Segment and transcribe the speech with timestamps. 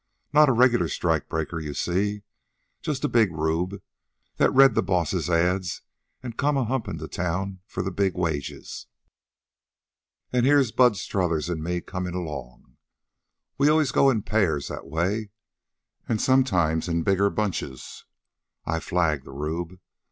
[0.33, 2.23] Not a regular strike breaker, you see,
[2.81, 3.83] just a big rube
[4.37, 5.83] that's read the bosses' ads
[6.23, 8.87] an' come a humpin' to town for the big wages.
[10.33, 12.77] "An' here's Bud Strothers an' me comin' along.
[13.59, 15.29] We always go in pairs that way,
[16.09, 18.05] an' sometimes bigger bunches.
[18.65, 19.77] I flag the rube.